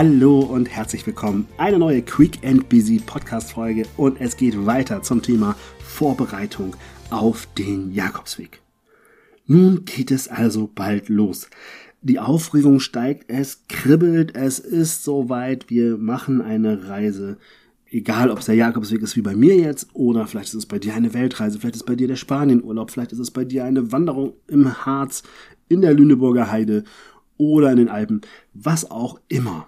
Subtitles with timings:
[0.00, 1.48] Hallo und herzlich willkommen.
[1.56, 6.76] Eine neue Quick and Busy Podcast Folge und es geht weiter zum Thema Vorbereitung
[7.10, 8.62] auf den Jakobsweg.
[9.46, 11.50] Nun geht es also bald los.
[12.00, 17.36] Die Aufregung steigt, es kribbelt, es ist soweit, wir machen eine Reise.
[17.90, 20.78] Egal, ob es der Jakobsweg ist wie bei mir jetzt oder vielleicht ist es bei
[20.78, 23.90] dir eine Weltreise, vielleicht ist bei dir der Spanienurlaub, vielleicht ist es bei dir eine
[23.90, 25.24] Wanderung im Harz,
[25.68, 26.84] in der Lüneburger Heide
[27.36, 28.20] oder in den Alpen,
[28.54, 29.66] was auch immer.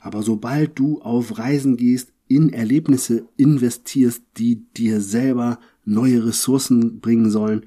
[0.00, 7.30] Aber sobald du auf Reisen gehst, in Erlebnisse investierst, die dir selber neue Ressourcen bringen
[7.30, 7.66] sollen,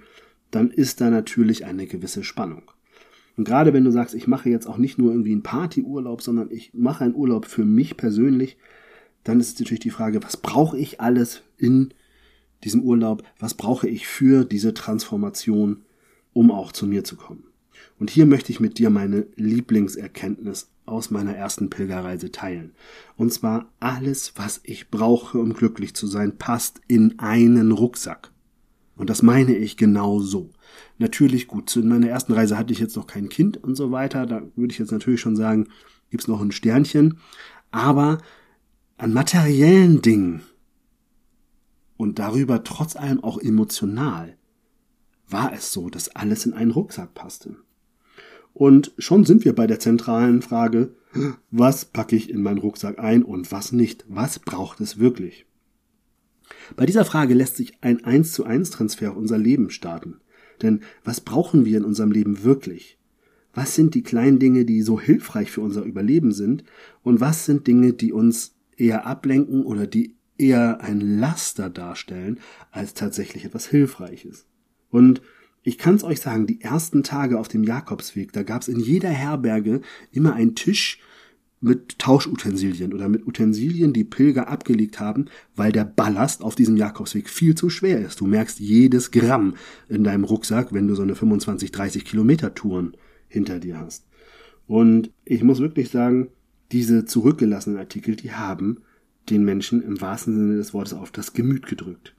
[0.52, 2.64] dann ist da natürlich eine gewisse Spannung.
[3.36, 6.50] Und gerade wenn du sagst, ich mache jetzt auch nicht nur irgendwie einen Partyurlaub, sondern
[6.52, 8.58] ich mache einen Urlaub für mich persönlich,
[9.24, 11.94] dann ist natürlich die Frage, was brauche ich alles in
[12.64, 13.24] diesem Urlaub?
[13.40, 15.84] Was brauche ich für diese Transformation,
[16.34, 17.46] um auch zu mir zu kommen?
[18.00, 22.74] Und hier möchte ich mit dir meine Lieblingserkenntnis aus meiner ersten Pilgerreise teilen.
[23.16, 28.32] Und zwar alles, was ich brauche, um glücklich zu sein, passt in einen Rucksack.
[28.96, 30.52] Und das meine ich genau so.
[30.98, 34.26] Natürlich gut, zu meiner ersten Reise hatte ich jetzt noch kein Kind und so weiter.
[34.26, 35.68] Da würde ich jetzt natürlich schon sagen,
[36.10, 37.18] gibt's noch ein Sternchen.
[37.72, 38.20] Aber
[38.98, 40.44] an materiellen Dingen
[41.98, 44.38] und darüber trotz allem auch emotional
[45.28, 47.56] war es so, dass alles in einen Rucksack passte.
[48.54, 50.96] Und schon sind wir bei der zentralen Frage,
[51.52, 54.06] was packe ich in meinen Rucksack ein und was nicht?
[54.08, 55.46] Was braucht es wirklich?
[56.76, 60.18] Bei dieser Frage lässt sich ein 1 zu 1 Transfer auf unser Leben starten.
[60.62, 62.98] Denn was brauchen wir in unserem Leben wirklich?
[63.54, 66.64] Was sind die kleinen Dinge, die so hilfreich für unser Überleben sind?
[67.04, 72.40] Und was sind Dinge, die uns eher ablenken oder die eher ein Laster darstellen,
[72.72, 74.48] als tatsächlich etwas Hilfreiches?
[74.90, 75.22] Und
[75.64, 79.82] ich kann's euch sagen, die ersten Tage auf dem Jakobsweg, da gab's in jeder Herberge
[80.12, 81.00] immer einen Tisch
[81.62, 87.30] mit Tauschutensilien oder mit Utensilien, die Pilger abgelegt haben, weil der Ballast auf diesem Jakobsweg
[87.30, 88.20] viel zu schwer ist.
[88.20, 89.56] Du merkst jedes Gramm
[89.88, 92.98] in deinem Rucksack, wenn du so eine 25, 30 Kilometer Touren
[93.30, 94.06] hinter dir hast.
[94.68, 96.28] Und ich muss wirklich sagen,
[96.74, 98.80] diese zurückgelassenen Artikel, die haben
[99.30, 102.14] den Menschen im wahrsten Sinne des Wortes auf das Gemüt gedrückt.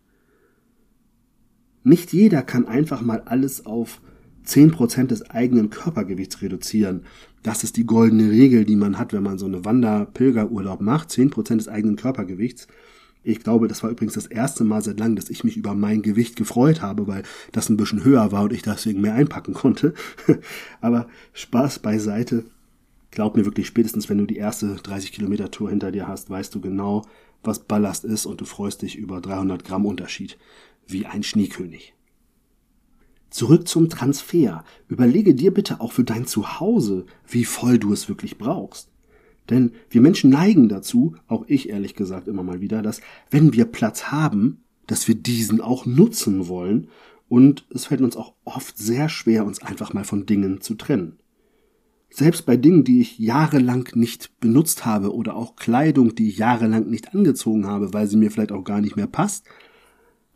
[1.84, 4.00] Nicht jeder kann einfach mal alles auf
[4.43, 7.03] zehn Prozent des eigenen Körpergewichts reduzieren.
[7.43, 11.11] Das ist die goldene Regel, die man hat, wenn man so eine Wander-Pilgerurlaub macht.
[11.11, 12.69] Zehn Prozent des eigenen Körpergewichts.
[13.22, 16.03] Ich glaube, das war übrigens das erste Mal seit langem, dass ich mich über mein
[16.03, 17.22] Gewicht gefreut habe, weil
[17.53, 19.93] das ein bisschen höher war und ich deswegen mehr einpacken konnte.
[20.81, 22.45] Aber Spaß beiseite.
[23.11, 26.55] Glaub mir wirklich, spätestens wenn du die erste 30 Kilometer Tour hinter dir hast, weißt
[26.55, 27.03] du genau,
[27.43, 30.39] was Ballast ist und du freust dich über 300 Gramm Unterschied
[30.87, 31.95] wie ein Schneekönig.
[33.31, 34.65] Zurück zum Transfer.
[34.89, 38.91] Überlege dir bitte auch für dein Zuhause, wie voll du es wirklich brauchst.
[39.50, 43.00] Denn wir Menschen neigen dazu, auch ich ehrlich gesagt immer mal wieder, dass
[43.31, 46.89] wenn wir Platz haben, dass wir diesen auch nutzen wollen
[47.28, 51.19] und es fällt uns auch oft sehr schwer, uns einfach mal von Dingen zu trennen.
[52.11, 56.89] Selbst bei Dingen, die ich jahrelang nicht benutzt habe oder auch Kleidung, die ich jahrelang
[56.89, 59.47] nicht angezogen habe, weil sie mir vielleicht auch gar nicht mehr passt,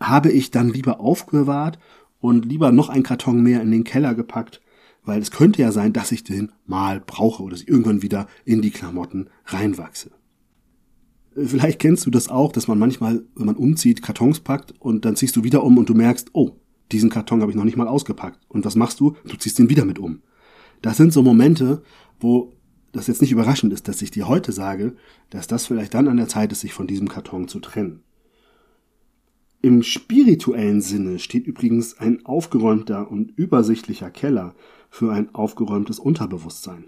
[0.00, 1.78] habe ich dann lieber aufbewahrt
[2.20, 4.60] und lieber noch ein Karton mehr in den Keller gepackt,
[5.04, 8.26] weil es könnte ja sein, dass ich den mal brauche oder dass ich irgendwann wieder
[8.44, 10.10] in die Klamotten reinwachse.
[11.34, 15.16] Vielleicht kennst du das auch, dass man manchmal, wenn man umzieht, Kartons packt und dann
[15.16, 16.56] ziehst du wieder um und du merkst, oh,
[16.90, 18.40] diesen Karton habe ich noch nicht mal ausgepackt.
[18.48, 19.14] Und was machst du?
[19.24, 20.22] Du ziehst den wieder mit um.
[20.82, 21.82] Das sind so Momente,
[22.18, 22.52] wo
[22.92, 24.96] das jetzt nicht überraschend ist, dass ich dir heute sage,
[25.30, 28.02] dass das vielleicht dann an der Zeit ist, sich von diesem Karton zu trennen.
[29.60, 34.54] Im spirituellen Sinne steht übrigens ein aufgeräumter und übersichtlicher Keller
[34.88, 36.84] für ein aufgeräumtes Unterbewusstsein.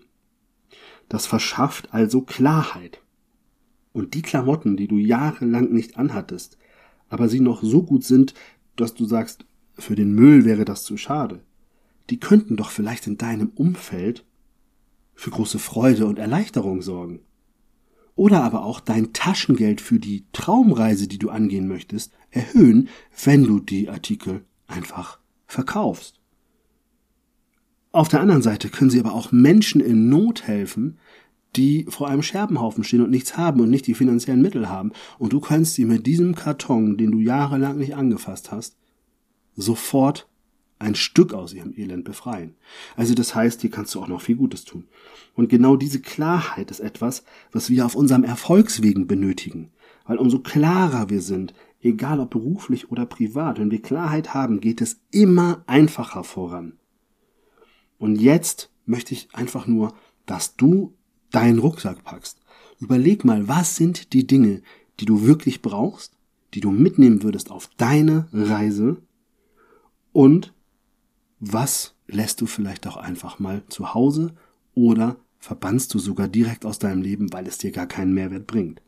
[1.08, 3.02] Das verschafft also Klarheit.
[3.92, 6.58] Und die Klamotten, die du jahrelang nicht anhattest,
[7.08, 8.34] aber sie noch so gut sind,
[8.76, 9.44] dass du sagst,
[9.74, 11.42] für den Müll wäre das zu schade,
[12.08, 14.24] die könnten doch vielleicht in deinem Umfeld
[15.14, 17.20] für große Freude und Erleichterung sorgen
[18.20, 22.90] oder aber auch dein Taschengeld für die Traumreise, die du angehen möchtest, erhöhen,
[23.24, 26.20] wenn du die Artikel einfach verkaufst.
[27.92, 30.98] Auf der anderen Seite können sie aber auch Menschen in Not helfen,
[31.56, 34.92] die vor einem Scherbenhaufen stehen und nichts haben und nicht die finanziellen Mittel haben.
[35.18, 38.76] Und du kannst sie mit diesem Karton, den du jahrelang nicht angefasst hast,
[39.56, 40.28] sofort
[40.80, 42.54] ein Stück aus ihrem Elend befreien.
[42.96, 44.88] Also das heißt, hier kannst du auch noch viel Gutes tun.
[45.34, 49.70] Und genau diese Klarheit ist etwas, was wir auf unserem Erfolgswegen benötigen.
[50.06, 54.80] Weil umso klarer wir sind, egal ob beruflich oder privat, wenn wir Klarheit haben, geht
[54.80, 56.78] es immer einfacher voran.
[57.98, 59.94] Und jetzt möchte ich einfach nur,
[60.26, 60.94] dass du
[61.30, 62.40] deinen Rucksack packst
[62.80, 64.62] Überleg mal, was sind die Dinge,
[64.98, 66.14] die du wirklich brauchst,
[66.54, 69.02] die du mitnehmen würdest auf deine Reise
[70.12, 70.54] und
[71.40, 74.34] was lässt du vielleicht auch einfach mal zu Hause
[74.74, 78.82] oder verbannst du sogar direkt aus deinem Leben, weil es dir gar keinen Mehrwert bringt.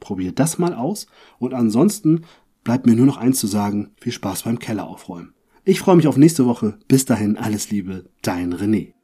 [0.00, 1.06] Probier das mal aus
[1.38, 2.22] und ansonsten
[2.64, 5.34] bleibt mir nur noch eins zu sagen, viel Spaß beim Keller aufräumen.
[5.64, 6.78] Ich freue mich auf nächste Woche.
[6.88, 8.94] Bis dahin alles Liebe, dein René.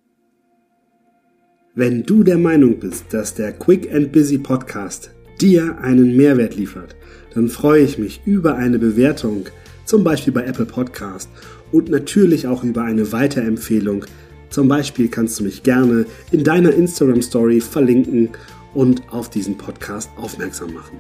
[1.75, 6.97] Wenn du der Meinung bist, dass der Quick and Busy Podcast dir einen Mehrwert liefert,
[7.35, 9.47] dann freue ich mich über eine Bewertung,
[9.85, 11.31] zum Beispiel bei Apple Podcast
[11.73, 14.05] und natürlich auch über eine Weiterempfehlung.
[14.51, 18.31] Zum Beispiel kannst du mich gerne in deiner Instagram Story verlinken
[18.75, 20.99] und auf diesen Podcast aufmerksam machen.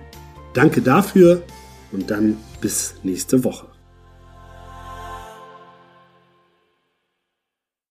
[0.54, 1.42] Danke dafür
[1.92, 3.77] und dann bis nächste Woche.